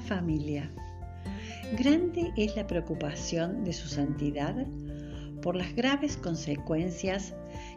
Familia, 0.00 0.70
grande 1.76 2.32
es 2.38 2.56
la 2.56 2.66
preocupación 2.66 3.64
de 3.64 3.74
su 3.74 3.86
santidad 3.86 4.66
por 5.42 5.56
las 5.56 5.74
graves 5.76 6.16
consecuencias 6.16 7.34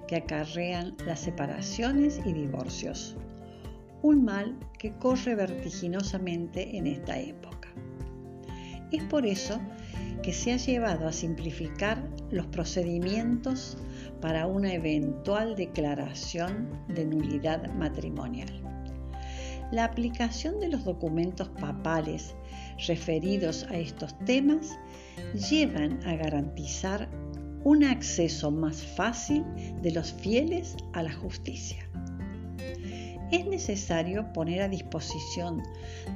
que 0.08 0.16
acarrean 0.16 0.96
las 1.06 1.20
separaciones 1.20 2.22
y 2.26 2.32
divorcios, 2.32 3.18
un 4.02 4.24
mal 4.24 4.58
que 4.80 4.94
corre 4.94 5.36
vertiginosamente 5.36 6.78
en 6.78 6.88
esta 6.88 7.20
época. 7.20 7.68
Es 8.94 9.04
por 9.04 9.26
eso 9.26 9.60
que 10.24 10.32
se 10.32 10.54
ha 10.54 10.58
llevado 10.58 11.10
a 11.10 11.12
simplificar 11.12 12.08
los 12.32 12.46
procedimientos 12.48 13.78
para 14.22 14.48
una 14.48 14.74
eventual 14.74 15.58
declaración 15.58 16.70
de 16.88 17.06
nulidad 17.06 17.70
matrimonial. 17.74 18.81
La 19.72 19.86
aplicación 19.86 20.60
de 20.60 20.68
los 20.68 20.84
documentos 20.84 21.48
papales 21.48 22.36
referidos 22.88 23.66
a 23.70 23.78
estos 23.78 24.18
temas 24.26 24.78
llevan 25.50 26.06
a 26.06 26.16
garantizar 26.16 27.10
un 27.64 27.86
acceso 27.86 28.52
más 28.52 28.84
fácil 28.84 29.46
de 29.82 29.92
los 29.92 30.12
fieles 30.12 30.76
a 30.92 31.04
la 31.04 31.14
justicia. 31.14 31.88
Es 33.32 33.46
necesario 33.46 34.34
poner 34.34 34.62
a 34.62 34.68
disposición 34.68 35.64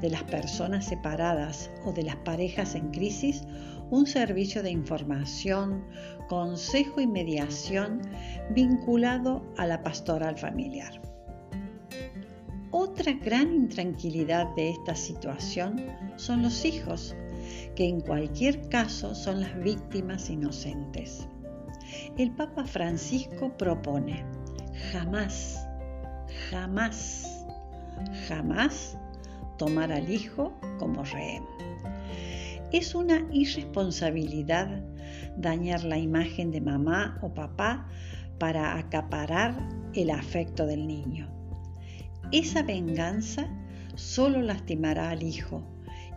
de 0.01 0.09
las 0.09 0.23
personas 0.23 0.85
separadas 0.85 1.71
o 1.85 1.93
de 1.93 2.03
las 2.03 2.17
parejas 2.17 2.75
en 2.75 2.91
crisis 2.91 3.43
un 3.89 4.05
servicio 4.05 4.63
de 4.63 4.71
información, 4.71 5.85
consejo 6.27 6.99
y 6.99 7.07
mediación 7.07 8.01
vinculado 8.49 9.45
a 9.57 9.65
la 9.65 9.81
pastoral 9.81 10.37
familiar. 10.37 11.14
Otra 12.71 13.13
gran 13.13 13.53
intranquilidad 13.53 14.53
de 14.55 14.71
esta 14.71 14.95
situación 14.95 15.85
son 16.17 16.41
los 16.41 16.65
hijos, 16.65 17.15
que 17.75 17.87
en 17.87 18.01
cualquier 18.01 18.67
caso 18.69 19.15
son 19.15 19.41
las 19.41 19.57
víctimas 19.61 20.29
inocentes. 20.29 21.27
El 22.17 22.31
Papa 22.31 22.65
Francisco 22.65 23.55
propone, 23.57 24.25
jamás, 24.91 25.65
jamás, 26.49 27.45
jamás 28.27 28.97
tomar 29.57 29.91
al 29.91 30.09
hijo 30.09 30.53
como 30.79 31.03
rehén. 31.03 31.43
Es 32.71 32.95
una 32.95 33.25
irresponsabilidad 33.31 34.81
dañar 35.37 35.83
la 35.83 35.97
imagen 35.97 36.51
de 36.51 36.61
mamá 36.61 37.17
o 37.21 37.33
papá 37.33 37.87
para 38.39 38.77
acaparar 38.77 39.55
el 39.93 40.09
afecto 40.09 40.65
del 40.65 40.87
niño. 40.87 41.34
Esa 42.31 42.63
venganza 42.63 43.47
solo 43.95 44.41
lastimará 44.41 45.11
al 45.11 45.23
hijo 45.23 45.63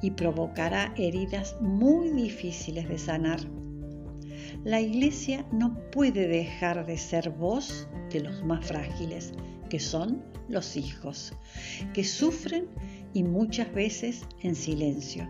y 0.02 0.12
provocará 0.12 0.92
heridas 0.96 1.56
muy 1.60 2.10
difíciles 2.10 2.88
de 2.88 2.98
sanar. 2.98 3.40
La 4.64 4.80
iglesia 4.80 5.46
no 5.52 5.78
puede 5.90 6.26
dejar 6.26 6.86
de 6.86 6.98
ser 6.98 7.30
voz 7.30 7.88
de 8.10 8.20
los 8.20 8.44
más 8.44 8.66
frágiles, 8.66 9.32
que 9.68 9.78
son 9.78 10.22
los 10.48 10.76
hijos, 10.76 11.32
que 11.92 12.04
sufren 12.04 12.66
y 13.12 13.22
muchas 13.22 13.72
veces 13.72 14.26
en 14.42 14.54
silencio. 14.54 15.28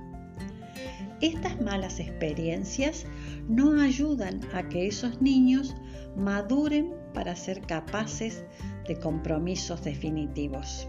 Estas 1.20 1.60
malas 1.60 1.98
experiencias 1.98 3.04
no 3.48 3.80
ayudan 3.80 4.40
a 4.54 4.68
que 4.68 4.86
esos 4.86 5.20
niños 5.20 5.74
maduren 6.16 6.92
para 7.12 7.36
ser 7.36 7.62
capaces 7.62 8.44
de 8.86 8.98
compromisos 8.98 9.82
definitivos. 9.82 10.88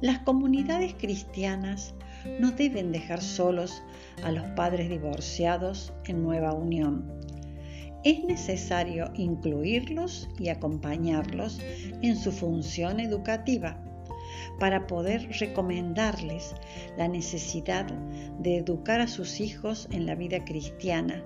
Las 0.00 0.20
comunidades 0.20 0.94
cristianas 0.94 1.94
no 2.38 2.52
deben 2.52 2.92
dejar 2.92 3.20
solos 3.20 3.82
a 4.22 4.30
los 4.30 4.44
padres 4.56 4.88
divorciados 4.88 5.92
en 6.06 6.22
nueva 6.22 6.52
unión. 6.52 7.18
Es 8.04 8.22
necesario 8.22 9.10
incluirlos 9.16 10.28
y 10.38 10.50
acompañarlos 10.50 11.60
en 12.00 12.16
su 12.16 12.30
función 12.30 13.00
educativa 13.00 13.82
para 14.58 14.86
poder 14.86 15.28
recomendarles 15.40 16.54
la 16.96 17.08
necesidad 17.08 17.86
de 18.38 18.58
educar 18.58 19.00
a 19.00 19.08
sus 19.08 19.40
hijos 19.40 19.88
en 19.90 20.06
la 20.06 20.14
vida 20.14 20.44
cristiana, 20.44 21.24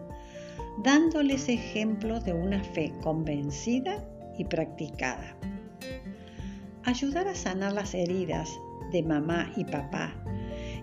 dándoles 0.79 1.49
ejemplo 1.49 2.21
de 2.21 2.33
una 2.33 2.63
fe 2.63 2.93
convencida 3.03 4.05
y 4.39 4.45
practicada. 4.45 5.37
Ayudar 6.85 7.29
a 7.29 7.35
sanar 7.35 7.73
las 7.73 7.95
heridas 7.95 8.51
de 8.91 9.03
mamá 9.03 9.53
y 9.57 9.65
papá 9.65 10.15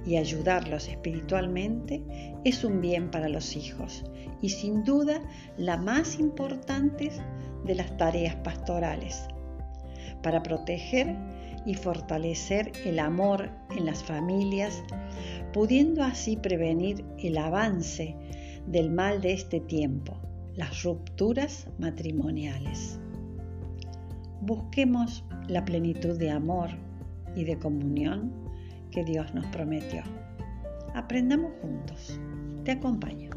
y 0.06 0.16
ayudarlos 0.16 0.88
espiritualmente 0.88 2.04
es 2.44 2.64
un 2.64 2.82
bien 2.82 3.12
para 3.12 3.30
los 3.30 3.56
hijos 3.56 4.06
y 4.42 4.50
sin 4.50 4.84
duda 4.84 5.22
la 5.58 5.78
más 5.78 6.20
importante 6.20 7.12
de 7.66 7.76
las 7.76 7.96
tareas 7.98 8.36
pastorales 8.38 9.28
para 10.22 10.42
proteger 10.42 11.16
y 11.66 11.76
fortalecer 11.76 12.72
el 12.86 13.00
amor 13.00 13.52
en 13.76 13.86
las 13.86 14.04
familias, 14.04 14.82
pudiendo 15.54 16.04
así 16.04 16.38
prevenir 16.38 17.06
el 17.20 17.38
avance 17.38 18.16
del 18.70 18.92
mal 18.92 19.20
de 19.20 19.34
este 19.34 19.60
tiempo, 19.60 20.16
las 20.56 20.84
rupturas 20.84 21.68
matrimoniales. 21.80 23.00
Busquemos 24.42 25.26
la 25.48 25.66
plenitud 25.66 26.18
de 26.18 26.30
amor 26.30 26.70
y 27.36 27.46
de 27.46 27.58
comunión 27.58 28.32
que 28.92 29.04
Dios 29.04 29.34
nos 29.34 29.46
prometió. 29.48 30.04
Aprendamos 30.94 31.52
juntos. 31.62 32.20
Te 32.64 32.72
acompaño. 32.74 33.30